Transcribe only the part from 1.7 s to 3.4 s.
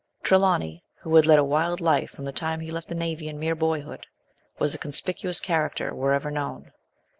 life from the time he left the navy in